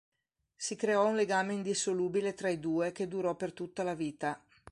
Si 0.55 0.75
creò 0.75 1.05
un 1.07 1.13
legame 1.15 1.53
indissolubile 1.53 2.33
tra 2.33 2.49
i 2.49 2.59
due 2.59 2.91
che 2.91 3.07
durò 3.07 3.35
per 3.35 3.53
tutta 3.53 3.83
la 3.83 3.93
vita. 3.93 4.43